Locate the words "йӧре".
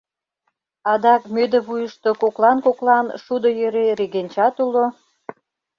3.59-3.85